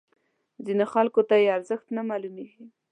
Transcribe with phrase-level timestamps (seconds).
[0.65, 2.63] ځینو خلکو ته یې ارزښت نه معلومیږي.